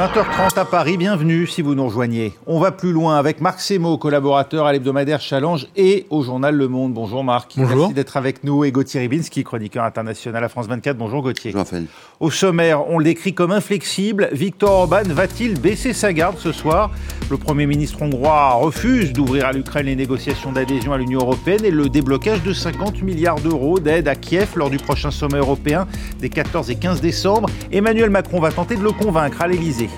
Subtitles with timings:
[0.00, 2.32] 20h30 à Paris, bienvenue si vous nous rejoignez.
[2.46, 6.68] On va plus loin avec Marc Semo, collaborateur à l'hebdomadaire Challenge et au journal Le
[6.68, 6.94] Monde.
[6.94, 7.52] Bonjour Marc.
[7.58, 7.76] Bonjour.
[7.76, 10.96] Merci d'être avec nous et Gauthier Ribinski, chroniqueur international à France 24.
[10.96, 11.50] Bonjour Gauthier.
[11.50, 11.84] Bonjour Raphaël.
[12.18, 14.30] Au sommaire, on le décrit comme inflexible.
[14.32, 16.90] Victor Orban va-t-il baisser sa garde ce soir?
[17.30, 21.70] Le Premier ministre hongrois refuse d'ouvrir à l'Ukraine les négociations d'adhésion à l'Union européenne et
[21.70, 25.86] le déblocage de 50 milliards d'euros d'aide à Kiev lors du prochain sommet européen
[26.20, 27.50] des 14 et 15 décembre.
[27.70, 29.89] Emmanuel Macron va tenter de le convaincre à l'Elysée.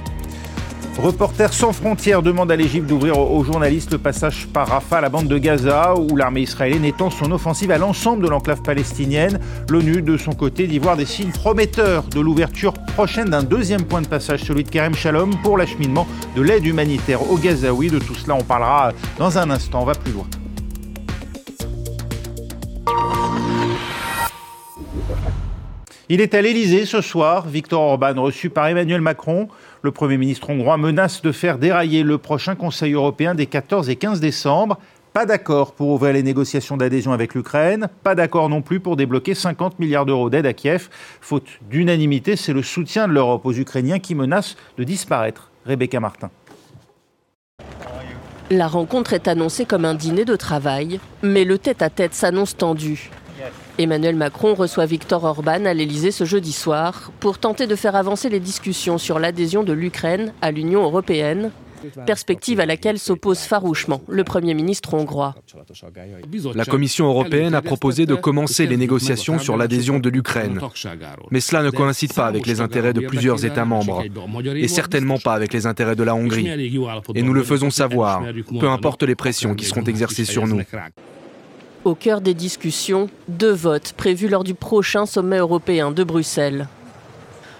[0.99, 5.27] Reporters sans frontières demande à l'Égypte d'ouvrir aux journalistes le passage par Rafah la bande
[5.27, 9.41] de Gaza, où l'armée israélienne étend son offensive à l'ensemble de l'enclave palestinienne.
[9.69, 14.03] L'ONU, de son côté, dit voir des signes prometteurs de l'ouverture prochaine d'un deuxième point
[14.03, 17.91] de passage, celui de Kerem Shalom, pour l'acheminement de l'aide humanitaire aux Gazaouis.
[17.91, 19.83] De tout cela, on parlera dans un instant.
[19.83, 20.27] On va plus loin.
[26.09, 27.47] Il est à l'Élysée ce soir.
[27.49, 29.49] Victor Orban, reçu par Emmanuel Macron.
[29.85, 33.97] Le Premier ministre hongrois menace de faire dérailler le prochain Conseil européen des 14 et
[33.97, 34.79] 15 décembre.
[35.13, 39.35] Pas d'accord pour ouvrir les négociations d'adhésion avec l'Ukraine, pas d'accord non plus pour débloquer
[39.35, 40.89] 50 milliards d'euros d'aide à Kiev.
[41.21, 45.51] Faute d'unanimité, c'est le soutien de l'Europe aux Ukrainiens qui menace de disparaître.
[45.67, 46.31] Rebecca Martin.
[48.51, 53.11] La rencontre est annoncée comme un dîner de travail, mais le tête-à-tête s'annonce tendu.
[53.79, 58.29] Emmanuel Macron reçoit Viktor Orban à l'Elysée ce jeudi soir pour tenter de faire avancer
[58.29, 61.51] les discussions sur l'adhésion de l'Ukraine à l'Union européenne,
[62.07, 65.35] perspective à laquelle s'oppose farouchement le Premier ministre hongrois.
[66.55, 70.61] La Commission européenne a proposé de commencer les négociations sur l'adhésion de l'Ukraine.
[71.31, 74.05] Mais cela ne coïncide pas avec les intérêts de plusieurs États membres,
[74.55, 76.77] et certainement pas avec les intérêts de la Hongrie.
[77.15, 78.23] Et nous le faisons savoir,
[78.61, 80.61] peu importe les pressions qui seront exercées sur nous.
[81.85, 86.69] Au cœur des discussions, deux votes prévus lors du prochain sommet européen de Bruxelles.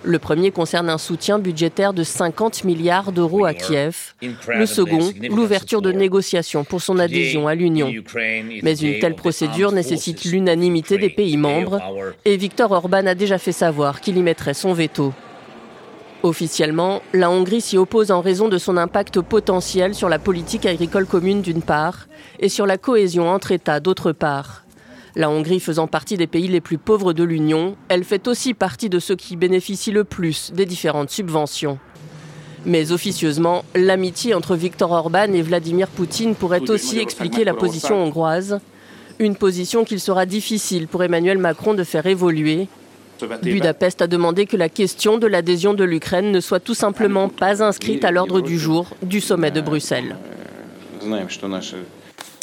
[0.05, 4.15] Le premier concerne un soutien budgétaire de 50 milliards d'euros à Kiev.
[4.49, 7.93] Le second, l'ouverture de négociations pour son adhésion à l'Union.
[8.63, 11.81] Mais une telle procédure nécessite l'unanimité des pays membres
[12.25, 15.13] et Viktor Orban a déjà fait savoir qu'il y mettrait son veto.
[16.23, 21.05] Officiellement, la Hongrie s'y oppose en raison de son impact potentiel sur la politique agricole
[21.05, 22.07] commune d'une part
[22.39, 24.63] et sur la cohésion entre États d'autre part.
[25.17, 28.89] La Hongrie faisant partie des pays les plus pauvres de l'Union, elle fait aussi partie
[28.89, 31.81] de ceux qui bénéficient le plus des différentes subventions.
[32.65, 38.61] Mais officieusement, l'amitié entre Viktor Orban et Vladimir Poutine pourrait aussi expliquer la position hongroise,
[39.19, 42.69] une position qu'il sera difficile pour Emmanuel Macron de faire évoluer,
[43.43, 47.63] Budapest a demandé que la question de l'adhésion de l'Ukraine ne soit tout simplement pas
[47.63, 50.17] inscrite à l'ordre du jour du sommet de Bruxelles.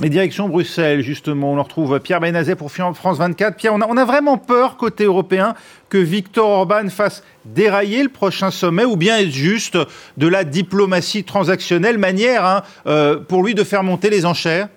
[0.02, 3.58] Mais direction Bruxelles, justement, on en retrouve Pierre Benazet pour France 24.
[3.58, 5.56] Pierre, on a, on a, vraiment peur, côté européen,
[5.90, 9.78] que Viktor Orban fasse dérailler le prochain sommet, ou bien est juste
[10.16, 14.70] de la diplomatie transactionnelle, manière hein, euh, pour lui de faire monter les enchères?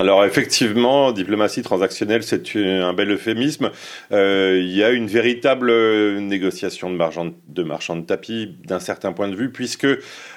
[0.00, 3.70] Alors effectivement, diplomatie transactionnelle, c'est un bel euphémisme.
[4.10, 5.70] Euh, il y a une véritable
[6.18, 9.86] négociation de marchand de, de tapis d'un certain point de vue, puisque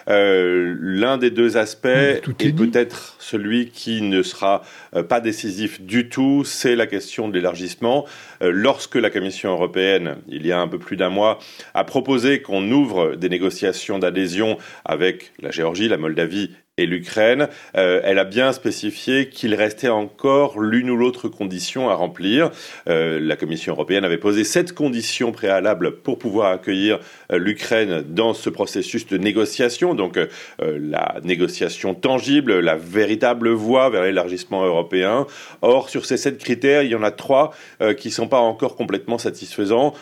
[0.08, 4.62] euh, l'un des deux aspects est, est peut-être celui qui ne sera
[4.96, 8.06] euh, pas décisif du tout, c'est la question de l'élargissement.
[8.42, 11.40] Euh, lorsque la Commission européenne, il y a un peu plus d'un mois,
[11.74, 18.02] a proposé qu'on ouvre des négociations d'adhésion avec la Géorgie, la Moldavie et l'Ukraine, euh,
[18.04, 22.52] elle a bien spécifié qu'il restait encore l'une ou l'autre condition à remplir.
[22.90, 27.00] Euh, la Commission européenne avait posé sept conditions préalables pour pouvoir accueillir
[27.32, 30.28] euh, l'Ukraine dans ce processus de négociation, donc euh,
[30.60, 35.26] la négociation tangible, la véritable voie vers l'élargissement européen.
[35.62, 38.76] Or, sur ces sept critères, il y en a trois euh, qui sont pas encore
[38.76, 39.94] complètement satisfaisants.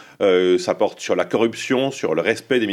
[0.60, 2.68] ça porte sur la corruption, sur le respect des,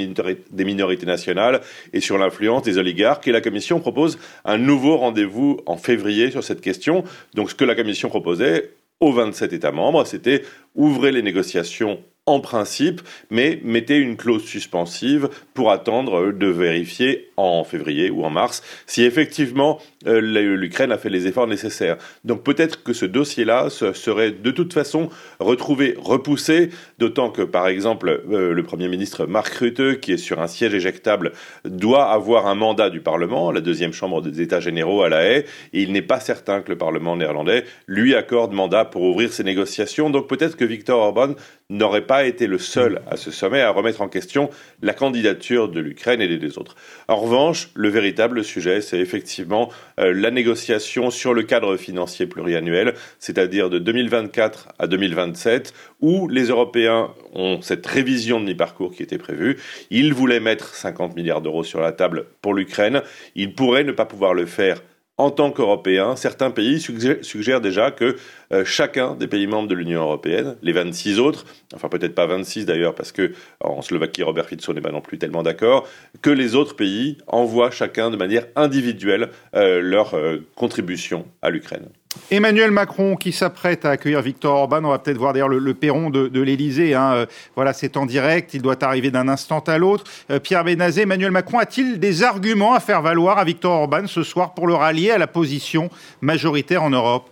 [0.50, 1.60] des minorités nationales
[1.92, 3.26] et sur l'influence des oligarques.
[3.28, 7.04] Et la Commission propose un nouveau rendez-vous en février sur cette question.
[7.34, 8.70] Donc ce que la Commission proposait
[9.00, 10.42] aux 27 États membres, c'était
[10.74, 13.00] ouvrir les négociations en principe,
[13.30, 19.02] mais mettez une clause suspensive pour attendre de vérifier en février ou en mars si
[19.02, 21.96] effectivement euh, l'Ukraine a fait les efforts nécessaires.
[22.24, 25.08] Donc peut-être que ce dossier-là serait de toute façon
[25.40, 30.40] retrouvé, repoussé, d'autant que par exemple euh, le Premier ministre Mark Rutte, qui est sur
[30.40, 31.32] un siège éjectable,
[31.64, 35.46] doit avoir un mandat du Parlement, la deuxième chambre des États généraux à la haie,
[35.72, 39.42] et il n'est pas certain que le Parlement néerlandais lui accorde mandat pour ouvrir ces
[39.44, 40.10] négociations.
[40.10, 41.34] Donc peut-être que Viktor Orban
[41.70, 44.50] n'aurait pas été le seul à ce sommet à remettre en question
[44.82, 46.74] la candidature de l'Ukraine et des autres.
[47.08, 52.94] En revanche, le véritable sujet, c'est effectivement euh, la négociation sur le cadre financier pluriannuel,
[53.18, 59.18] c'est-à-dire de 2024 à 2027, où les Européens ont cette révision de mi-parcours qui était
[59.18, 59.58] prévue.
[59.90, 63.02] Ils voulaient mettre 50 milliards d'euros sur la table pour l'Ukraine.
[63.36, 64.82] Ils pourraient ne pas pouvoir le faire
[65.20, 68.16] en tant qu'Européens, certains pays suggèrent déjà que
[68.54, 71.44] euh, chacun des pays membres de l'Union européenne, les 26 autres,
[71.74, 75.18] enfin peut-être pas 26 d'ailleurs, parce que en Slovaquie, Robert Fico n'est pas non plus
[75.18, 75.86] tellement d'accord,
[76.22, 81.90] que les autres pays envoient chacun de manière individuelle euh, leur euh, contribution à l'Ukraine.
[82.30, 86.10] Emmanuel Macron qui s'apprête à accueillir Victor Orban, on va peut-être voir d'ailleurs le, perron
[86.10, 86.94] de, de l'Elysée.
[86.94, 87.26] Hein.
[87.56, 90.04] Voilà, c'est en direct, il doit arriver d'un instant à l'autre.
[90.42, 94.54] Pierre Benazé, Emmanuel Macron a-t-il des arguments à faire valoir à Victor Orban ce soir
[94.54, 95.90] pour le rallier à la position
[96.20, 97.30] majoritaire en Europe?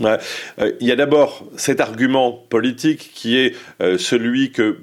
[0.00, 0.18] Euh,
[0.80, 4.78] Il y a d'abord cet argument politique qui est euh, celui que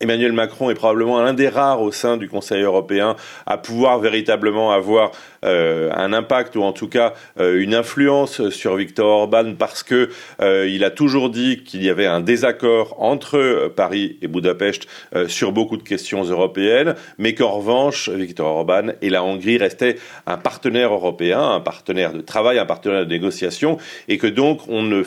[0.00, 4.72] Emmanuel Macron est probablement l'un des rares au sein du Conseil européen à pouvoir véritablement
[4.72, 5.14] avoir euh,
[5.44, 10.08] un impact ou en tout cas euh, une influence sur Viktor Orban parce que
[10.40, 14.86] euh, il a toujours dit qu'il y avait un désaccord entre Paris et Budapest
[15.28, 19.96] sur beaucoup de questions européennes, mais qu'en revanche Viktor Orban et la Hongrie restaient
[20.26, 24.62] un partenaire européen, un partenaire de travail, un partenaire de négociation, et que donc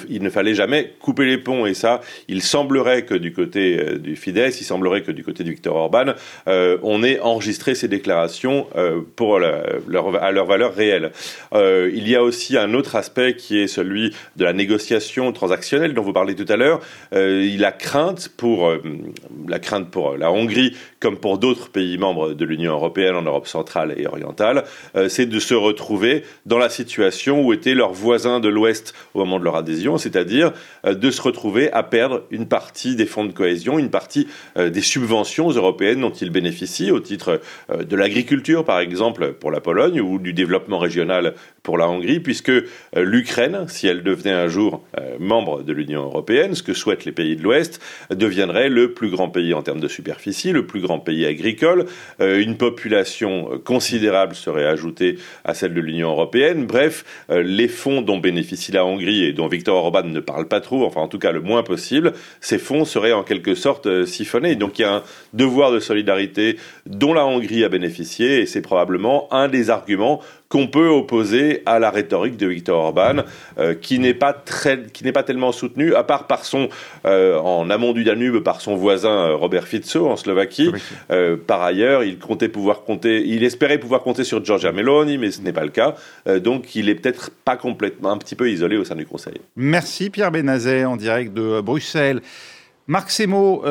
[0.10, 1.66] il ne fallait jamais couper les ponts.
[1.66, 5.50] Et ça, il semblerait que du côté du Fidesz, il semblerait que du côté de
[5.50, 6.14] Viktor Orban,
[6.46, 8.68] on ait enregistré ces déclarations
[9.16, 11.12] pour leur à leur valeur réelle.
[11.54, 15.94] Euh, il y a aussi un autre aspect qui est celui de la négociation transactionnelle
[15.94, 16.82] dont vous parlez tout à l'heure.
[17.14, 18.82] Euh, il a crainte pour euh,
[19.48, 23.48] la crainte pour la Hongrie comme pour d'autres pays membres de l'Union européenne en Europe
[23.48, 24.64] centrale et orientale,
[25.08, 29.40] c'est de se retrouver dans la situation où étaient leurs voisins de l'Ouest au moment
[29.40, 30.52] de leur adhésion, c'est-à-dire
[30.86, 35.50] de se retrouver à perdre une partie des fonds de cohésion, une partie des subventions
[35.50, 40.34] européennes dont ils bénéficient au titre de l'agriculture, par exemple, pour la Pologne, ou du
[40.34, 41.34] développement régional
[41.64, 42.64] pour la Hongrie, puisque euh,
[42.96, 47.12] l'Ukraine, si elle devenait un jour euh, membre de l'Union européenne, ce que souhaitent les
[47.12, 50.87] pays de l'Ouest, deviendrait le plus grand pays en termes de superficie, le plus grand
[51.00, 51.86] pays agricole,
[52.22, 56.66] euh, une population considérable serait ajoutée à celle de l'Union européenne.
[56.66, 60.86] Bref, les fonds dont bénéficie la Hongrie et dont Viktor Orban ne parle pas trop,
[60.86, 64.56] enfin en tout cas le moins possible, ces fonds seraient en quelque sorte siphonnés.
[64.56, 65.04] Donc il y a un
[65.34, 70.68] devoir de solidarité dont la Hongrie a bénéficié et c'est probablement un des arguments qu'on
[70.68, 73.24] peut opposer à la rhétorique de Viktor Orban,
[73.58, 76.70] euh, qui n'est pas très, qui n'est pas tellement soutenue, à part par son,
[77.06, 80.72] euh, en amont du Danube, par son voisin euh, Robert Fico en Slovaquie.
[81.48, 85.42] par ailleurs, il comptait pouvoir compter, il espérait pouvoir compter sur Giorgia Meloni, mais ce
[85.42, 85.96] n'est pas le cas.
[86.40, 89.40] donc, il est peut-être pas complètement, un petit peu isolé au sein du Conseil.
[89.56, 92.22] Merci Pierre Benazet en direct de Bruxelles.
[92.88, 93.64] Marc Semo,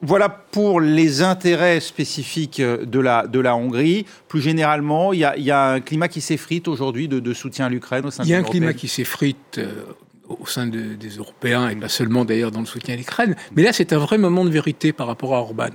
[0.00, 4.06] voilà pour les intérêts spécifiques de la, de la Hongrie.
[4.28, 8.10] Plus généralement, il y a, un climat qui s'effrite aujourd'hui de, soutien à l'Ukraine au
[8.10, 9.82] sein Il y a un climat qui s'effrite euh,
[10.28, 13.34] au sein des Européens, et pas seulement d'ailleurs dans le soutien à l'Ukraine.
[13.56, 15.70] Mais là, c'est un vrai moment de vérité par rapport à Orban.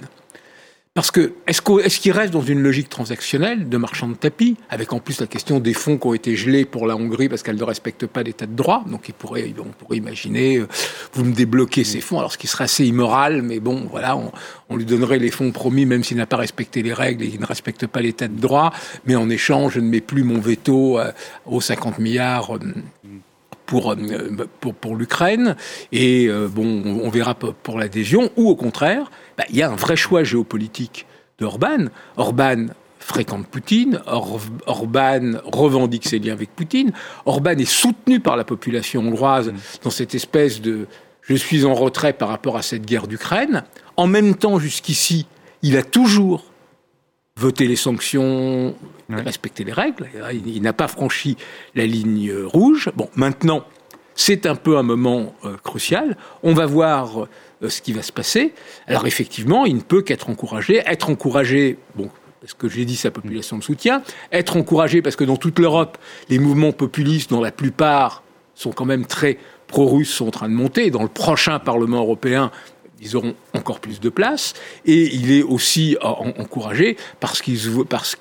[0.95, 4.99] Parce que est-ce qu'il reste dans une logique transactionnelle de marchand de tapis, avec en
[4.99, 7.63] plus la question des fonds qui ont été gelés pour la Hongrie parce qu'elle ne
[7.63, 8.83] respecte pas l'état de droit?
[8.85, 10.67] Donc il pourrait, on pourrait imaginer, euh,
[11.13, 14.15] vous me débloquez ces fonds, alors ce qui serait assez immoral, mais bon, voilà,
[14.69, 17.41] on, lui donnerait les fonds promis même s'il n'a pas respecté les règles et qu'il
[17.41, 18.71] ne respecte pas l'état de droit,
[19.05, 21.11] mais en échange, je ne mets plus mon veto euh,
[21.47, 22.55] aux 50 milliards.
[22.55, 22.59] Euh,
[23.65, 23.95] pour,
[24.59, 25.55] pour, pour l'Ukraine,
[25.91, 29.95] et bon, on verra pour l'adhésion, ou au contraire, bah, il y a un vrai
[29.95, 31.05] choix géopolitique
[31.39, 31.85] d'Orban.
[32.17, 32.67] Orban
[32.99, 33.99] fréquente Poutine,
[34.65, 36.91] Orban revendique ses liens avec Poutine,
[37.25, 39.53] Orban est soutenu par la population hongroise
[39.83, 40.87] dans cette espèce de
[41.21, 43.63] je suis en retrait par rapport à cette guerre d'Ukraine.
[43.95, 45.25] En même temps, jusqu'ici,
[45.61, 46.45] il a toujours
[47.37, 48.75] voté les sanctions,
[49.09, 50.09] respecté les règles.
[50.33, 51.37] Il, n'a pas franchi
[51.75, 52.89] la ligne rouge.
[52.95, 53.65] Bon, maintenant,
[54.15, 56.17] c'est un peu un moment euh, crucial.
[56.43, 57.27] On va voir
[57.63, 58.53] euh, ce qui va se passer.
[58.87, 60.83] Alors effectivement, il ne peut qu'être encouragé.
[60.85, 62.09] Être encouragé, bon,
[62.39, 65.97] parce que j'ai dit sa population de soutien, être encouragé parce que dans toute l'Europe,
[66.29, 68.21] les mouvements populistes, dont la plupart
[68.53, 70.91] sont quand même très pro-russes, sont en train de monter.
[70.91, 72.51] Dans le prochain Parlement européen,
[73.03, 74.53] ils auront encore plus de place.
[74.85, 77.57] Et il est aussi encouragé parce qu'il
[77.89, 78.15] parce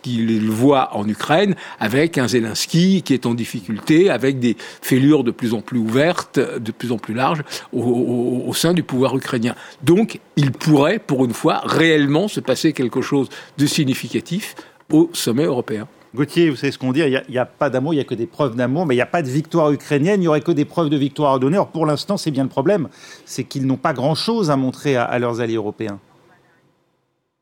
[0.51, 5.55] voit en Ukraine avec un Zelensky qui est en difficulté, avec des fêlures de plus
[5.55, 9.55] en plus ouvertes, de plus en plus larges au sein du pouvoir ukrainien.
[9.83, 14.55] Donc, il pourrait, pour une fois, réellement se passer quelque chose de significatif
[14.91, 15.87] au sommet européen.
[16.15, 18.15] Gauthier, vous savez ce qu'on dit, il n'y a, pas d'amour, il n'y a que
[18.15, 20.53] des preuves d'amour, mais il n'y a pas de victoire ukrainienne, il n'y aurait que
[20.53, 21.57] des preuves de victoire à donner.
[21.57, 22.89] Or, pour l'instant, c'est bien le problème,
[23.25, 25.99] c'est qu'ils n'ont pas grand-chose à montrer à, leurs alliés européens.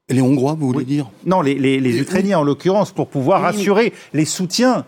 [0.08, 1.10] Les Hongrois, vous voulez dire?
[1.26, 4.84] Non, les, Ukrainiens en l'occurrence, pour pouvoir assurer les soutiens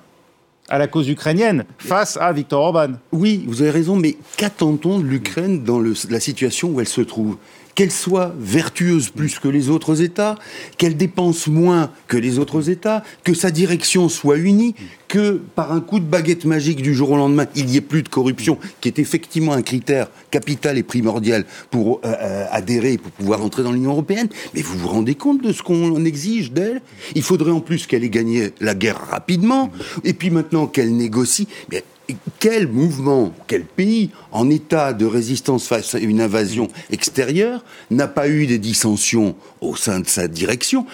[0.68, 2.94] à la cause ukrainienne face à Viktor Orban.
[3.10, 7.36] Oui, vous avez raison, mais qu'attend-on de l'Ukraine dans la situation où elle se trouve?
[7.74, 10.36] Qu'elle soit vertueuse plus que les autres États,
[10.78, 14.74] qu'elle dépense moins que les autres États, que sa direction soit unie,
[15.08, 18.02] que par un coup de baguette magique du jour au lendemain, il n'y ait plus
[18.02, 23.10] de corruption, qui est effectivement un critère capital et primordial pour euh, euh, adhérer, pour
[23.12, 24.28] pouvoir entrer dans l'Union européenne.
[24.54, 26.80] Mais vous vous rendez compte de ce qu'on exige d'elle?
[27.14, 29.70] Il faudrait en plus qu'elle ait gagné la guerre rapidement,
[30.04, 31.48] et puis maintenant qu'elle négocie
[32.38, 38.28] quel mouvement, quel pays en état de résistance face à une invasion extérieure n'a pas
[38.28, 40.86] eu des dissensions au sein de sa direction?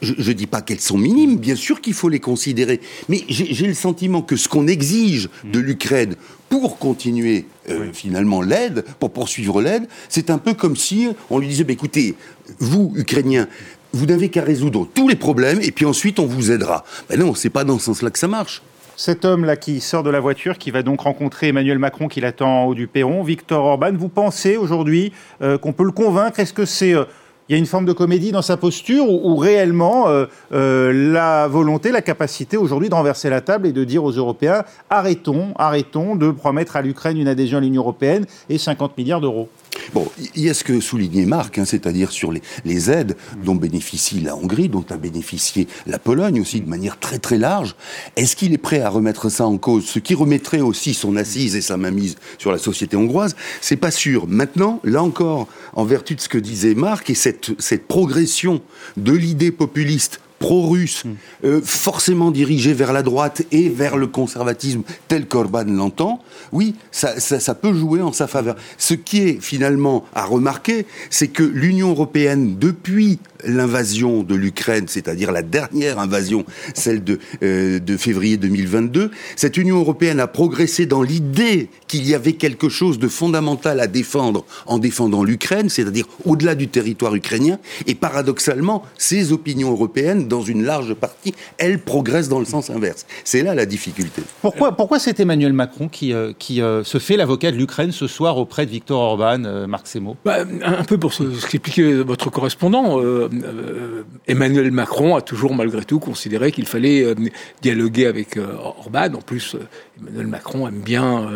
[0.00, 3.66] Je ne dis pas qu'elles sont minimes, bien sûr qu'il faut les considérer, mais j'ai
[3.66, 6.16] le sentiment que ce qu'on exige de l'Ukraine
[6.48, 11.48] pour continuer euh, finalement l'aide, pour poursuivre l'aide, c'est un peu comme si on lui
[11.48, 12.14] disait, bah, écoutez,
[12.58, 13.48] vous, Ukrainiens,
[13.92, 16.84] vous n'avez qu'à résoudre tous les problèmes et puis ensuite on vous aidera.
[17.08, 18.62] Ben non, c'est pas dans ce sens-là que ça marche.
[18.96, 22.62] Cet homme-là qui sort de la voiture, qui va donc rencontrer Emmanuel Macron qui l'attend
[22.62, 26.40] en haut du perron, Victor Orban, vous pensez aujourd'hui euh, qu'on peut le convaincre?
[26.40, 26.94] Est-ce que c'est...
[26.94, 27.04] Euh,
[27.48, 31.90] il y a une forme de comédie dans sa posture ou, réellement euh, la volonté,
[31.90, 36.30] la capacité aujourd'hui de renverser la table et de dire aux Européens arrêtons, arrêtons de
[36.30, 39.48] promettre à l'Ukraine une adhésion à l'Union européenne et 50 milliards d'euros?
[39.94, 44.20] Bon, il y a ce que soulignait Marc, hein, c'est-à-dire sur les, aides dont bénéficie
[44.20, 47.76] la Hongrie, dont a bénéficié la Pologne aussi de manière très très large.
[48.16, 51.56] Est-ce qu'il est prêt à remettre ça en cause Ce qui remettrait aussi son assise
[51.56, 54.26] et sa mainmise sur la société hongroise, c'est pas sûr.
[54.26, 58.62] Maintenant, là encore, en vertu de ce que disait Marc et cette, cette progression
[58.96, 61.04] de l'idée populiste pro-russe,
[61.44, 66.20] euh, forcément dirigé vers la droite et vers le conservatisme tel qu'Orban l'entend,
[66.50, 68.56] oui, ça, ça, peut jouer en sa faveur.
[68.76, 75.32] Ce qui est finalement à remarquer, c'est que l'Union européenne, depuis l'invasion de l'Ukraine, c'est-à-dire
[75.32, 76.44] la dernière invasion,
[76.74, 82.14] celle de, euh, de février 2022, cette Union européenne a progressé dans l'idée qu'il y
[82.14, 87.58] avait quelque chose de fondamental à défendre en défendant l'Ukraine, c'est-à-dire au-delà du territoire ukrainien,
[87.86, 93.06] et paradoxalement, ces opinions européennes, dans une large partie, elles progressent dans le sens inverse.
[93.24, 94.22] C'est là la difficulté.
[94.40, 98.06] Pourquoi, pourquoi c'est Emmanuel Macron qui, euh, qui euh, se fait l'avocat de l'Ukraine ce
[98.06, 103.00] soir auprès de Victor Orban, Marc Semo bah, Un peu pour ce, qu'expliquait votre correspondant.
[103.00, 107.14] Euh, Emmanuel Macron a toujours malgré tout considéré qu'il fallait euh,
[107.60, 109.14] dialoguer avec euh, Orban.
[109.14, 109.56] En plus,
[110.00, 111.28] Emmanuel Macron aime bien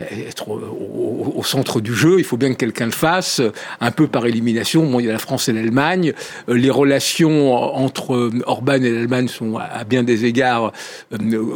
[0.00, 2.18] être au, centre du jeu.
[2.18, 3.40] Il faut bien que quelqu'un le fasse,
[3.80, 4.86] un peu par élimination.
[4.86, 6.14] Bon, il y a la France et l'Allemagne.
[6.48, 10.72] Les relations entre Orban et l'Allemagne sont à bien des égards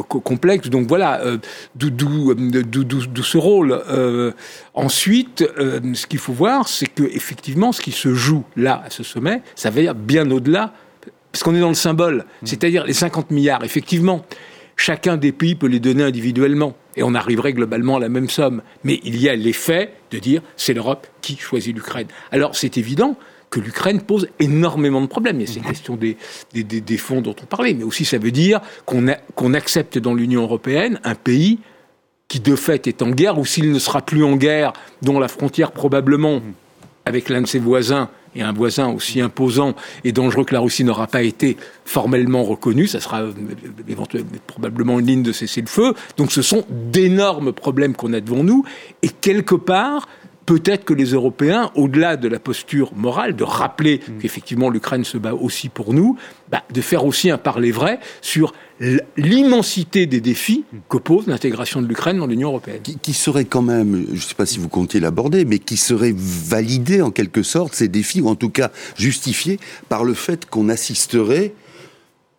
[0.08, 0.68] complexes.
[0.68, 1.20] Donc voilà,
[1.74, 3.82] d'où ce rôle.
[4.78, 8.90] Ensuite, euh, ce qu'il faut voir, c'est que effectivement, ce qui se joue là, à
[8.90, 10.72] ce sommet, ça va bien au-delà,
[11.32, 12.46] parce qu'on est dans le symbole, mmh.
[12.46, 13.64] c'est-à-dire les 50 milliards.
[13.64, 14.24] Effectivement,
[14.76, 18.60] chacun des pays peut les donner individuellement, et on arriverait globalement à la même somme.
[18.84, 22.08] Mais il y a l'effet de dire, c'est l'Europe qui choisit l'Ukraine.
[22.32, 23.16] Alors c'est évident
[23.50, 25.40] que l'Ukraine pose énormément de problèmes.
[25.40, 25.68] Il y a cette mmh.
[25.68, 26.16] question des,
[26.52, 31.00] des, fonds dont on parlait, mais aussi ça veut dire qu'on accepte dans l'Union européenne
[31.04, 31.60] un pays
[32.26, 35.28] qui de fait est en guerre, ou s'il ne sera plus en guerre, dont la
[35.28, 36.42] frontière probablement
[37.06, 40.84] avec l'un de ses voisins, et un voisin aussi imposant et dangereux que la Russie
[40.84, 43.32] n'aura pas été formellement reconnue, ça sera euh,
[43.88, 45.94] éventuellement, probablement une ligne de cessez-le-feu.
[46.16, 48.64] Donc ce sont d'énormes problèmes qu'on a devant nous,
[49.02, 50.08] et quelque part,
[50.46, 54.18] peut-être que les Européens, au-delà de la posture morale, de rappeler mm.
[54.18, 56.16] qu'effectivement l'Ukraine se bat aussi pour nous,
[56.50, 58.54] bah, de faire aussi un parler vrai sur
[59.16, 62.80] l'immensité des défis que pose l'intégration de l'Ukraine dans l'Union européenne.
[62.82, 66.14] Qui, serait quand même, je ne sais pas si vous comptiez l'aborder, mais qui serait
[66.16, 69.58] validé en quelque sorte ces défis, ou en tout cas justifié
[69.88, 71.52] par le fait qu'on assisterait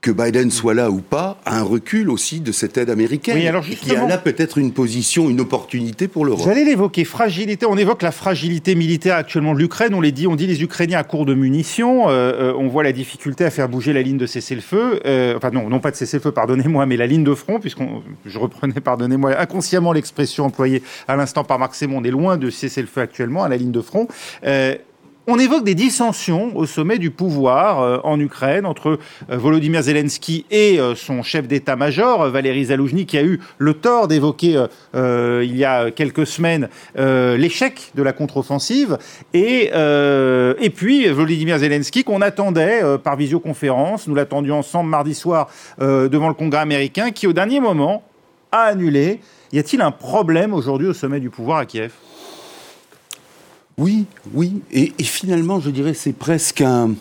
[0.02, 3.36] que Biden soit là ou pas, un recul aussi de cette aide américaine.
[3.36, 6.46] Oui, alors qui a là peut-être une position, une opportunité pour l'Europe.
[6.46, 7.66] J'allais l'évoquer, fragilité.
[7.66, 9.94] On évoque la fragilité militaire actuellement de l'Ukraine.
[9.94, 12.10] On les dit, on dit les Ukrainiens à court de munitions.
[12.10, 15.02] Euh, euh, on voit la difficulté à faire bouger la ligne de cessez-le-feu.
[15.06, 18.40] Euh, enfin non, non pas de cessez-le-feu, pardonnez-moi, mais la ligne de front, puisqu'on, je
[18.40, 21.98] reprenais, pardonnez-moi, inconsciemment l'expression employée à l'instant par Marc Sémon.
[21.98, 24.08] On est loin de cesser-le-feu actuellement à la ligne de front
[25.32, 28.98] On évoque des dissensions au sommet du pouvoir euh, en Ukraine entre
[29.30, 34.08] euh, Volodymyr Zelensky et euh, son chef d'état-major, Valéry Zaloujny, qui a eu le tort
[34.08, 38.98] d'évoquer il y a quelques semaines l'échec de la contre-offensive.
[39.34, 46.28] Et, et puis Volodymyr Zelensky, qu'on attendait par visioconférence, nous l'attendions ensemble mardi soir devant
[46.28, 48.04] le Congrès américain, qui au dernier moment
[48.52, 49.20] a annulé.
[49.52, 51.92] Y a-t-il un problème aujourd'hui au sommet du pouvoir à Kiev?
[53.80, 54.62] Oui, oui.
[54.72, 56.96] Et, finalement, je dirais, c'est presque un,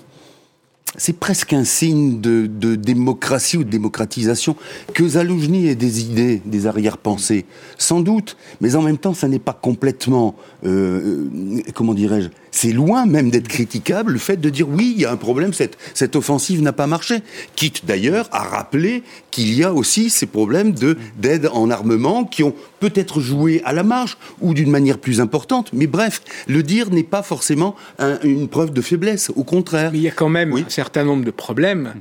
[0.97, 4.55] c'est presque un signe de, démocratie ou de démocratisation
[4.95, 7.47] que Zaloujny ait des idées, des arrière-pensées,
[7.79, 11.27] sans doute, mais en même temps, ça n'est pas complètement, euh,
[11.75, 15.11] comment dirais-je, c'est loin même d'être critiquable le fait de dire oui, il y a
[15.11, 17.23] un problème, cette, cette offensive n'a pas marché.
[17.57, 20.73] Quitte d'ailleurs à rappeler qu'il y a aussi ces problèmes
[21.19, 25.73] d'aide en armement qui ont peut-être joué à la marge ou d'une manière plus importante.
[25.73, 27.77] Mais bref, le dire n'est pas forcément
[28.23, 29.91] une preuve de faiblesse, au contraire.
[29.93, 31.95] Mais il y a quand même un certain nombre de problèmes.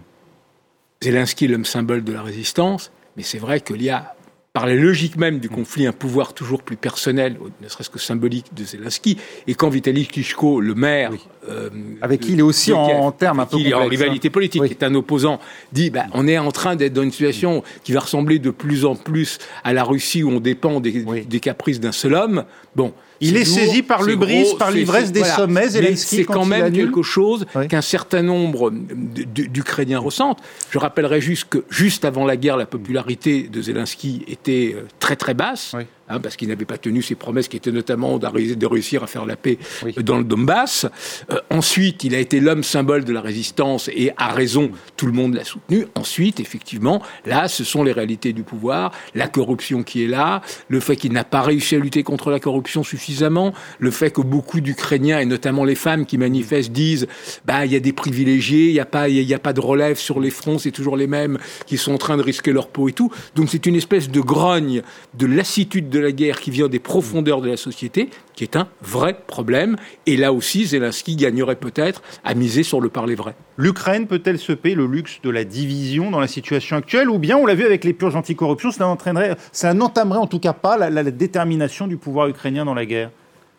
[1.04, 4.16] Zelensky, l'homme symbole de la résistance, mais c'est vrai qu'il y a
[4.58, 8.56] par la logique même du conflit, un pouvoir toujours plus personnel, ne serait-ce que symbolique
[8.56, 9.20] de Zelensky.
[9.46, 11.12] Et quand Vitaly Klitschko, le maire,
[11.48, 11.70] euh,
[12.02, 14.82] avec qui il est aussi en, termes un peu il est en rivalité politique, est
[14.82, 15.40] un opposant,
[15.74, 18.84] dit bah, on est en train d'être dans une situation qui va ressembler de plus
[18.84, 22.44] en plus à la Russie où on dépend des, des caprices d'un seul homme.
[22.76, 25.70] Bon, il est, saisi par l'ubris, par l'ivresse des sommets.
[25.96, 30.40] C'est quand, même quelque chose qu'un certain nombre d'Ukrainiens ressentent.
[30.72, 35.16] Je rappellerai juste que juste avant la guerre, la popularité de Zelensky était euh, très
[35.16, 35.76] très basse.
[36.10, 39.26] Hein, parce qu'il n'avait pas tenu ses promesses qui étaient notamment de réussir à faire
[39.26, 39.58] la paix
[39.98, 40.86] dans le Donbass.
[41.32, 45.12] Euh, ensuite, il a été l'homme symbole de la résistance et à raison, tout le
[45.12, 45.86] monde l'a soutenu.
[45.96, 50.80] Ensuite, effectivement, là, ce sont les réalités du pouvoir, la corruption qui est là, le
[50.80, 54.62] fait qu'il n'a pas réussi à lutter contre la corruption suffisamment, le fait que beaucoup
[54.62, 57.08] d'Ukrainiens, et notamment les femmes qui manifestent, disent
[57.46, 59.60] bah il y a des privilégiés, il n'y a, pas, il y a pas de
[59.60, 62.70] relève sur les fronts, c'est toujours les mêmes qui sont en train de risquer leur
[62.70, 63.12] peau et tout.
[63.36, 64.84] Donc c'est une espèce de grogne,
[65.16, 68.56] de lassitude de de la guerre qui vient des profondeurs de la société, qui est
[68.56, 69.76] un vrai problème.
[70.06, 73.36] Et là aussi, Zelensky gagnerait peut-être à miser sur le parler vrai.
[73.58, 77.10] L'Ukraine peut-elle se payer le luxe de la division dans la situation actuelle?
[77.10, 80.40] Ou bien, on l'a vu avec les purges anticorruption, ça, entraînerait, ça n'entamerait en tout
[80.40, 83.12] cas pas la détermination du pouvoir ukrainien dans la guerre?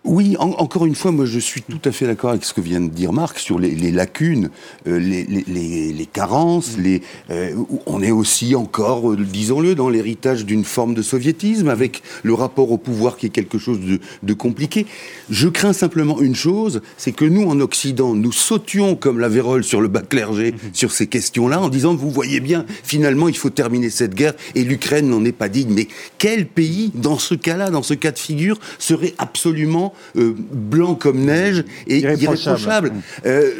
[0.08, 2.80] Oui, encore une fois, moi je suis tout à fait d'accord avec ce que vient
[2.80, 4.48] de dire Marc sur les, lacunes,
[4.86, 6.78] euh, les, carences.
[6.78, 12.02] Les, euh, on est aussi encore, euh, disons-le, dans l'héritage d'une forme de soviétisme, avec
[12.22, 13.80] le rapport au pouvoir qui est quelque chose
[14.22, 14.86] de, compliqué.
[15.28, 19.62] Je crains simplement une chose, c'est que nous, en Occident, nous sautions comme la vérole
[19.62, 20.58] sur le bas clergé mhm.
[20.72, 24.64] sur ces questions-là, en disant, vous voyez bien, finalement, il faut terminer cette guerre, et
[24.64, 25.74] l'Ukraine n'en est pas digne.
[25.74, 30.94] Mais quel pays, dans ce cas-là, dans ce cas de figure, serait absolument euh, blanc
[30.94, 32.92] comme neige et irréprochable.
[33.26, 33.50] Euh,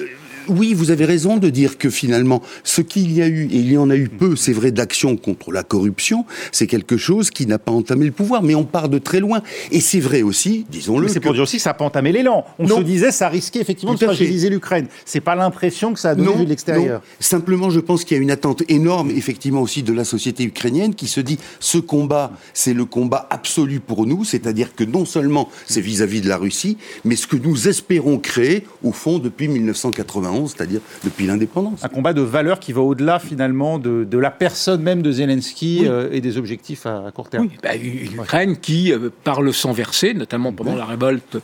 [0.48, 3.72] oui, vous avez raison de dire que finalement, ce qu'il y a eu, et il
[3.72, 7.46] y en a eu peu, c'est vrai, d'action contre la corruption, c'est quelque chose qui
[7.46, 9.42] n'a pas entamé le pouvoir, mais on part de très loin.
[9.70, 11.08] Et c'est vrai aussi, disons-le.
[11.08, 12.44] C'est pour dire aussi que ça n'a pas entamé l'élan.
[12.58, 14.87] On se disait, ça risquait effectivement de fragiliser l'Ukraine.
[15.04, 17.02] C'est pas l'impression que ça a donné de l'extérieur.
[17.20, 20.94] Simplement, je pense qu'il y a une attente énorme, effectivement, aussi de la société ukrainienne
[20.94, 25.48] qui se dit, ce combat, c'est le combat absolu pour nous, c'est-à-dire que non seulement
[25.66, 30.38] c'est vis-à-vis de la Russie, mais ce que nous espérons créer, au fond, depuis 1991
[30.46, 31.85] c'est-à-dire depuis l'indépendance.
[31.85, 36.09] Un combat de valeur qui va au-delà finalement de, la personne même de Zelensky euh,
[36.12, 37.46] et des objectifs à, court terme.
[37.46, 41.38] Oui, bah, une Ukraine qui, euh, par le sang versé, notamment pendant la révolte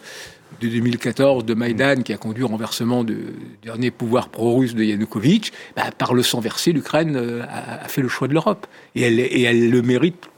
[0.60, 3.18] de 2014 de Maïdan qui a conduit au renversement du
[3.62, 8.08] dernier pouvoir pro-russe de Yanukovych, bah, par le sang versé, l'Ukraine euh, a, fait le
[8.08, 8.66] choix de l'Europe.
[8.94, 10.28] Et elle, et elle le mérite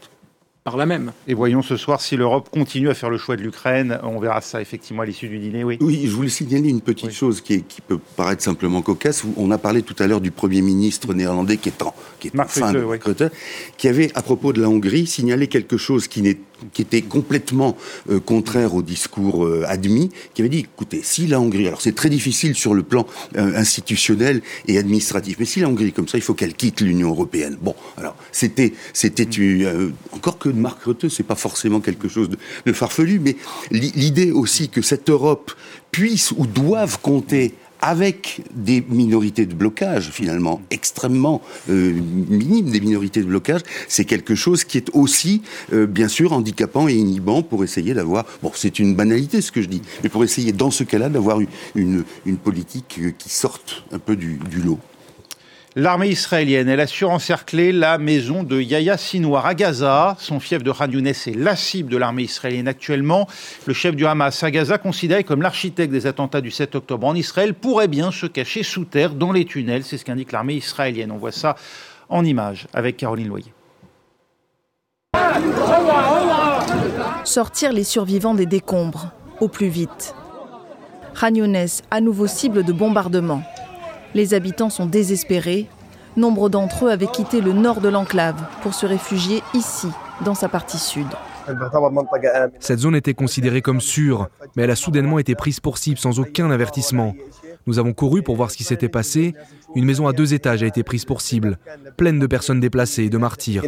[0.75, 1.13] la même.
[1.27, 3.99] Et voyons ce soir si l'Europe continue à faire le choix de l'Ukraine.
[4.03, 5.77] On verra ça effectivement à l'issue du dîner, oui.
[5.79, 9.23] Oui, je voulais signaler une petite chose qui, qui, peut paraître simplement cocasse.
[9.37, 12.39] On a parlé tout à l'heure du Premier ministre néerlandais qui est en, qui est
[12.39, 12.85] en fin de
[13.77, 16.37] qui avait, à propos de la Hongrie, signalé quelque chose qui n'est
[16.73, 17.77] qui était complètement
[18.09, 21.95] euh, contraire au discours euh, admis, qui avait dit, écoutez, si la Hongrie, alors c'est
[21.95, 26.17] très difficile sur le plan euh, institutionnel et administratif, mais si la Hongrie, comme ça,
[26.17, 27.57] il faut qu'elle quitte l'Union européenne.
[27.61, 29.27] Bon, alors c'était, c'était
[30.11, 33.35] encore que de Marc Rutte, c'est pas forcément quelque chose de, de farfelu, mais
[33.71, 35.51] l'idée aussi que cette Europe
[35.91, 41.93] puisse ou doive compter avec des minorités de blocage finalement extrêmement euh,
[42.29, 45.41] minimes, des minorités de blocage, c'est quelque chose qui est aussi
[45.73, 49.61] euh, bien sûr handicapant et inhibant pour essayer d'avoir, bon c'est une banalité ce que
[49.61, 51.39] je dis, mais pour essayer dans ce cas-là d'avoir
[51.75, 52.03] une,
[52.43, 54.79] politique qui sorte un peu du lot.
[55.79, 60.15] L'armée israélienne, elle a surencerclé la maison de Yahya Sinwar à Gaza.
[60.17, 63.27] Son fief de Khan est la cible de l'armée israélienne actuellement.
[63.67, 67.13] Le chef du Hamas à Gaza, considéré comme l'architecte des attentats du 7 octobre en
[67.13, 69.83] Israël, pourrait bien se cacher sous terre dans les tunnels.
[69.83, 71.11] C'est ce qu'indique l'armée israélienne.
[71.11, 71.55] On voit ça
[72.09, 73.53] en image avec Caroline Loyer.
[77.23, 80.15] Sortir les survivants des décombres au plus vite.
[81.13, 81.35] Khan
[81.91, 83.43] à nouveau cible de bombardement.
[84.13, 85.67] Les habitants sont désespérés.
[86.15, 89.89] Nombre d'entre eux avaient quitté le nord de l'enclave pour se réfugier ici,
[90.25, 91.07] dans sa partie sud.
[92.59, 96.19] Cette zone était considérée comme sûre, mais elle a soudainement été prise pour cible sans
[96.19, 97.13] aucun avertissement.
[97.67, 99.35] Nous avons couru pour voir ce qui s'était passé.
[99.75, 101.57] Une maison à deux étages a été prise pour cible,
[101.97, 103.63] pleine de personnes déplacées et de martyrs.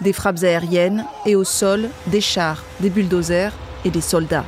[0.00, 3.52] Des frappes aériennes et au sol, des chars, des bulldozers
[3.84, 4.44] et des soldats.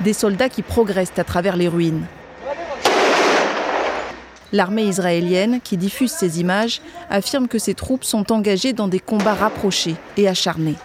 [0.00, 2.04] Des soldats qui progressent à travers les ruines.
[4.56, 9.34] L'armée israélienne, qui diffuse ces images, affirme que ses troupes sont engagées dans des combats
[9.34, 10.76] rapprochés et acharnés.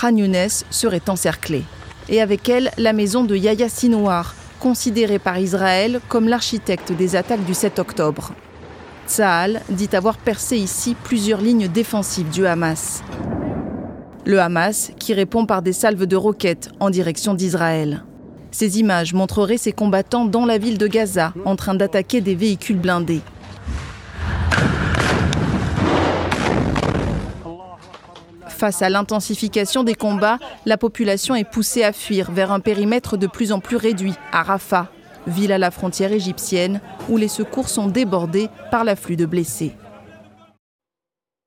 [0.00, 1.64] Khan Younes serait encerclée.
[2.08, 7.44] Et avec elle, la maison de Yahya Sinouar, considérée par Israël comme l'architecte des attaques
[7.44, 8.32] du 7 octobre.
[9.06, 13.02] Tsahal dit avoir percé ici plusieurs lignes défensives du Hamas.
[14.24, 18.04] Le Hamas qui répond par des salves de roquettes en direction d'Israël.
[18.52, 22.78] Ces images montreraient ces combattants dans la ville de Gaza en train d'attaquer des véhicules
[22.78, 23.22] blindés.
[28.48, 33.26] Face à l'intensification des combats, la population est poussée à fuir vers un périmètre de
[33.26, 34.88] plus en plus réduit, à Rafah,
[35.26, 39.72] ville à la frontière égyptienne, où les secours sont débordés par l'afflux de blessés.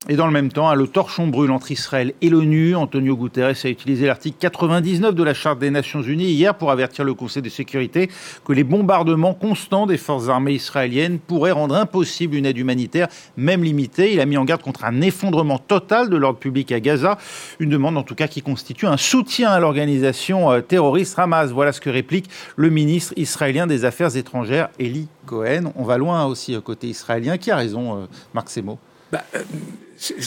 [0.09, 2.75] Et dans le même temps, le torchon brûle entre Israël et l'ONU.
[2.75, 7.05] Antonio Guterres a utilisé l'article 99 de la Charte des Nations Unies hier pour avertir
[7.05, 8.09] le Conseil de sécurité
[8.43, 13.63] que les bombardements constants des forces armées israéliennes pourraient rendre impossible une aide humanitaire, même
[13.63, 14.11] limitée.
[14.11, 17.17] Il a mis en garde contre un effondrement total de l'ordre public à Gaza,
[17.61, 21.51] une demande en tout cas qui constitue un soutien à l'organisation euh, terroriste Hamas.
[21.51, 25.71] Voilà ce que réplique le ministre israélien des Affaires étrangères, Eli Cohen.
[25.77, 27.37] On va loin aussi côté israélien.
[27.37, 28.79] Qui a raison, euh, Marc Semo?
[29.13, 29.43] Bah, euh,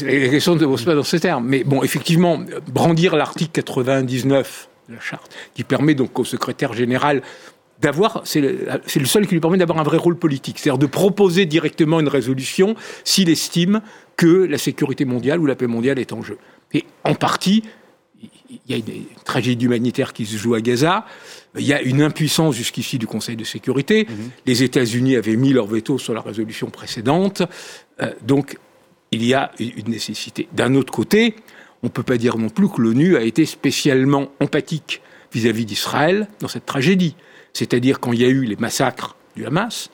[0.03, 1.45] la question ne pose pas dans ces termes.
[1.45, 7.23] Mais bon, effectivement, brandir l'article 99 de la charte, qui permet donc au secrétaire général
[7.81, 11.47] d'avoir, c'est le, seul qui lui permet d'avoir un vrai rôle politique, c'est-à-dire de proposer
[11.47, 13.81] directement une résolution s'il estime
[14.17, 16.39] que la sécurité mondiale ou la paix mondiale est en jeu.
[16.73, 17.65] Et en partie,
[18.23, 21.05] il y a une tragédie humanitaire qui se joue à Gaza.
[21.59, 24.05] Il y a une impuissance jusqu'ici du Conseil de sécurité.
[24.05, 24.31] Mm-hmm.
[24.47, 27.43] Les États-Unis avaient mis leur veto sur la résolution précédente.
[28.01, 28.57] Euh, donc,
[29.17, 30.47] il y a une nécessité.
[30.53, 31.37] D'un autre côté,
[31.83, 35.01] on ne peut pas dire non plus que l'ONU a été spécialement empathique
[35.33, 37.17] vis-à-vis d'Israël dans cette tragédie.
[37.53, 39.91] C'est-à-dire quand il y a eu les massacres du Hamas,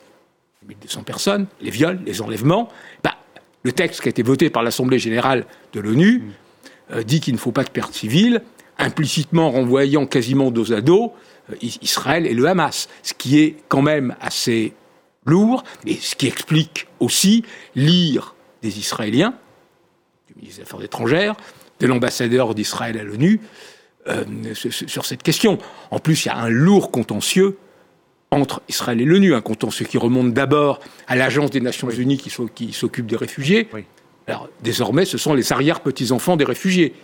[0.68, 2.68] 1200 personnes, les viols, les enlèvements,
[3.02, 3.14] bah,
[3.62, 6.22] le texte qui a été voté par l'Assemblée générale de l'ONU
[6.92, 8.42] euh, dit qu'il ne faut pas de perte civile,
[8.78, 11.12] implicitement renvoyant quasiment dos à dos
[11.50, 14.72] euh, Israël et le Hamas, ce qui est quand même assez
[15.24, 17.44] lourd, et ce qui explique aussi
[17.76, 19.34] lire des Israéliens,
[20.28, 21.34] du ministre des Affaires étrangères,
[21.80, 23.40] de l'ambassadeur d'Israël à l'ONU,
[24.08, 25.58] euh, sur cette question.
[25.90, 27.58] En plus, il y a un lourd contentieux
[28.32, 32.72] entre Israël et l'ONU, un contentieux qui remonte d'abord à l'Agence des Nations Unies qui,
[32.72, 33.68] s'occupe des réfugiés.
[34.26, 36.94] Alors, désormais, ce sont les arrière-petits-enfants des réfugiés.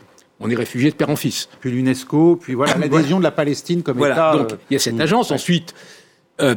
[0.41, 1.49] On est réfugiés de père en fils.
[1.61, 4.33] Puis l'UNESCO, puis voilà l'adhésion de la Palestine comme voilà.
[4.37, 5.31] Donc, il y a cette euh, agence.
[5.31, 5.75] Ensuite,
[6.41, 6.55] euh,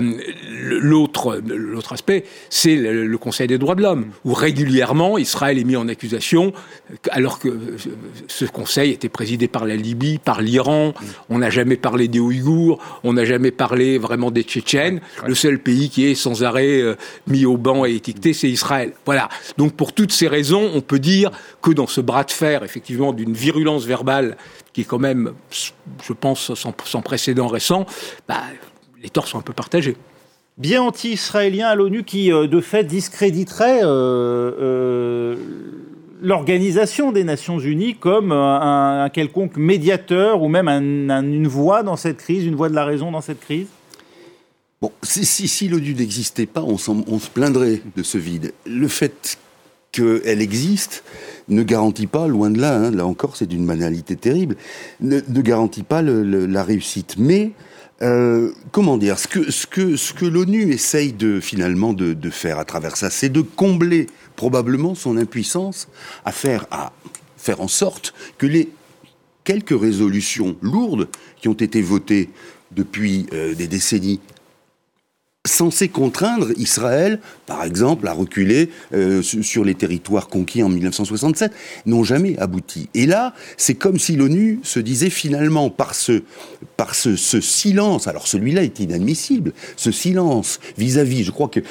[0.49, 5.75] l'autre, l'autre aspect, c'est le, Conseil des droits de l'homme, où régulièrement Israël est mis
[5.75, 6.53] en accusation,
[7.11, 7.49] alors que
[8.27, 10.93] ce Conseil était présidé par la Libye, par l'Iran.
[11.29, 15.01] On n'a jamais parlé des Ouïghours, on n'a jamais parlé vraiment des Tchétchènes.
[15.25, 16.95] Le seul pays qui est sans arrêt euh,
[17.27, 18.93] mis au banc et étiqueté, c'est Israël.
[19.05, 19.29] Voilà.
[19.57, 23.13] Donc pour toutes ces raisons, on peut dire que dans ce bras de fer, effectivement,
[23.13, 24.37] d'une virulence verbale
[24.73, 27.85] qui est quand même, je pense, sans, précédent récent,
[28.27, 28.41] bah,
[29.01, 29.97] les torts sont un peu partagés.
[30.57, 35.35] Bien anti-israélien à l'ONU qui, euh, de fait, discréditerait euh, euh,
[36.21, 42.45] l'Organisation des Nations Unies comme un, quelconque médiateur ou même une voix dans cette crise,
[42.45, 43.67] une voix de la raison dans cette crise?
[44.81, 46.75] Bon, si, si, l'ONU n'existait pas, on,
[47.07, 48.53] on, se plaindrait de ce vide.
[48.65, 49.37] Le fait
[49.91, 51.03] qu'elle existe
[51.49, 54.55] ne garantit pas, loin de là, hein, là encore c'est d'une banalité terrible,
[55.01, 57.15] ne, garantit pas la réussite.
[57.17, 57.51] Mais
[58.01, 63.29] euh, comment dire Ce que, l'ONU essaye de finalement de, faire à travers ça, c'est
[63.29, 65.87] de combler probablement son impuissance
[66.25, 66.93] à faire, à
[67.37, 68.69] faire en sorte que les
[69.43, 71.09] quelques résolutions lourdes
[71.41, 72.29] qui ont été votées
[72.71, 74.19] depuis euh, des décennies
[75.47, 81.51] censé contraindre Israël, par exemple, à reculer euh, sur les territoires conquis en 1967,
[81.88, 82.89] n'ont jamais abouti.
[82.93, 86.21] Et là, c'est comme si l'ONU se disait finalement, par ce,
[86.77, 91.62] par ce, silence, alors celui-là est inadmissible, ce silence vis-à-vis, je crois que,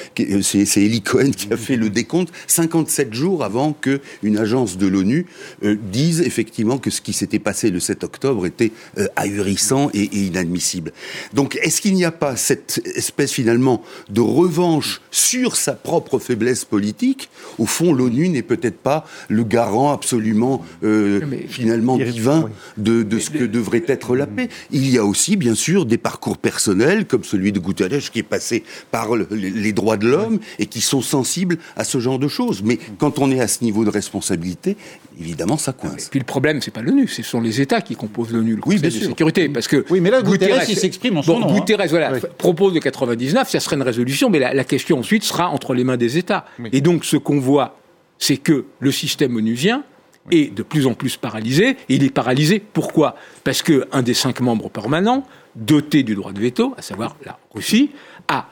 [0.43, 5.27] c'est, Eli Cohen qui a fait le décompte, 57 jours avant qu'une agence de l'ONU
[5.63, 10.05] euh, dise effectivement que ce qui s'était passé le 7 octobre était euh, ahurissant et
[10.13, 10.93] inadmissible.
[11.35, 13.60] Donc, est-ce qu'il n'y a pas cette espèce finalement
[14.09, 19.93] de revanche sur sa propre faiblesse politique, au fond, l'ONU n'est peut-être pas le garant
[19.93, 24.49] absolument, euh, finalement, divin de, ce que devrait être la paix.
[24.71, 28.25] Il y a aussi, bien sûr, des parcours personnels, comme celui de Guterres, qui est
[28.25, 32.63] passé par les droits de l'homme et qui sont sensibles à ce genre de choses.
[32.65, 34.77] Mais quand on est à ce niveau de responsabilité,
[35.21, 36.07] évidemment, ça coince.
[36.07, 38.63] Et puis le problème, c'est pas l'ONU, ce sont les États qui composent l'ONU, le
[38.63, 39.49] Conseil de sécurité.
[39.49, 41.51] Parce que oui, mais là, Guterres, il s'exprime en son nom.
[41.51, 41.55] Hein.
[41.55, 45.75] Guterres, voilà, propose de 99, ça serait une résolution, mais la, question ensuite sera entre
[45.75, 46.47] les mains des États.
[46.73, 47.79] Et donc, ce qu'on voit,
[48.19, 49.85] c'est que le système onusien
[50.31, 51.71] est de plus en plus paralysé.
[51.89, 53.17] Et il est paralysé pourquoi?
[53.45, 57.91] Parce qu'un des cinq membres permanents, doté du droit de veto, à savoir la Russie,
[58.29, 58.49] a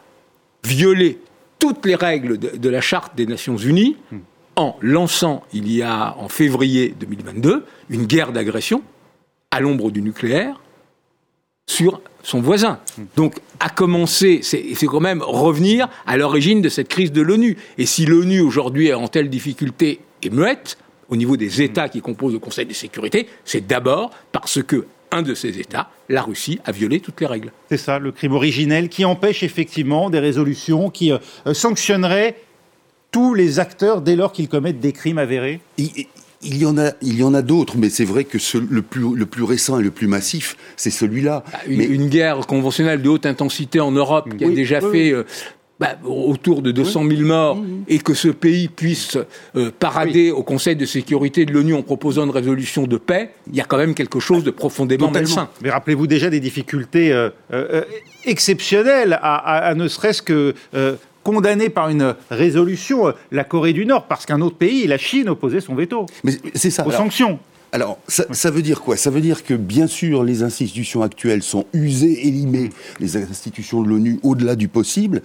[0.64, 1.20] violé
[1.58, 4.18] toutes les règles de, la Charte des Nations Unies hmm.
[4.56, 8.82] en lançant, il y a en février 2022, une guerre d'agression
[9.50, 10.60] à l'ombre du nucléaire
[11.66, 12.78] sur son voisin.
[13.16, 17.56] Donc, à commencer, c'est quand même revenir à l'origine de cette crise de l'ONU.
[17.78, 20.78] Et si l'ONU aujourd'hui est en telle difficulté et muette,
[21.08, 25.22] au niveau des États qui composent le Conseil de sécurité, c'est d'abord parce que un
[25.22, 27.50] de ces États, la Russie, a violé toutes les règles.
[27.70, 31.18] C'est ça, le crime originel qui empêche effectivement des résolutions qui euh,
[31.54, 32.36] sanctionneraient
[33.10, 35.60] tous les acteurs dès lors qu'ils commettent des crimes avérés?
[35.78, 36.06] Il
[36.42, 38.38] y en a, il y en a d'autres, mais c'est vrai que
[38.70, 41.44] le, plus, le plus récent et le plus massif, c'est celui-là.
[41.52, 45.24] Ah, une, guerre conventionnelle de haute intensité en Europe qui a déjà fait euh,
[45.80, 49.18] bah, autour de 200 000 morts et que ce pays puisse
[49.56, 53.56] euh, parader au Conseil de sécurité de l'ONU en proposant une résolution de paix, il
[53.56, 55.48] y a quand même quelque chose de profondément malsain.
[55.62, 57.82] Mais rappelez-vous déjà des difficultés euh,
[58.24, 60.54] exceptionnelles à, ne serait-ce que
[61.32, 65.60] condamné par une résolution la Corée du Nord, parce qu'un autre pays, la Chine, opposait
[65.60, 66.06] son veto.
[66.24, 66.86] Mais c'est ça.
[66.86, 67.38] Aux sanctions.
[67.70, 68.96] Alors, ça, veut dire quoi?
[68.96, 73.82] Ça veut dire que, bien sûr, les institutions actuelles sont usées et limées, les institutions
[73.82, 75.20] de l'ONU, au-delà du possible,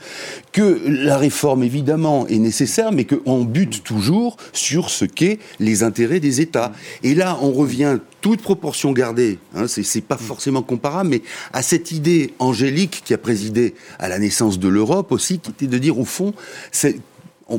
[0.52, 6.20] que la réforme, évidemment, est nécessaire, mais qu'on bute toujours sur ce qu'est les intérêts
[6.20, 6.74] des États.
[7.02, 11.22] Et là, on revient, toute proportion gardée, hein, c'est pas forcément comparable, mais
[11.54, 15.68] à cette idée angélique qui a présidé à la naissance de l'Europe aussi, qui était
[15.68, 16.34] de dire, au fond,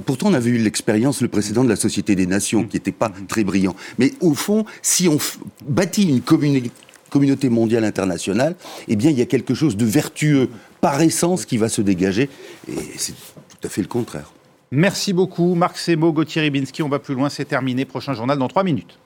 [0.05, 3.13] pourtant, on avait eu l'expérience, le précédent de la Société des Nations, qui n'était pas
[3.29, 3.75] très brillant.
[3.99, 5.19] Mais au fond, si on
[5.67, 8.57] bâtit une communauté mondiale internationale,
[8.89, 10.49] eh bien, il y a quelque chose de vertueux
[10.81, 12.29] par essence qui va se dégager.
[12.69, 14.33] Et c'est tout à fait le contraire.
[14.71, 16.83] Merci beaucoup, Marc Semo, Gauthier Ribinski.
[16.83, 17.85] On va plus loin, c'est terminé.
[17.85, 18.99] Prochain journal dans trois minutes.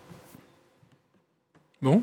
[1.82, 2.02] Bon.